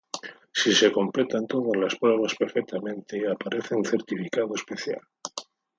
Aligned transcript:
Si 0.59 0.71
se 0.73 0.91
completan 0.91 1.45
todas 1.45 1.79
las 1.79 1.95
pruebas 1.95 2.33
perfectamente 2.33 3.29
aparece 3.29 3.75
un 3.75 3.85
certificado 3.85 4.55
especial. 4.55 4.99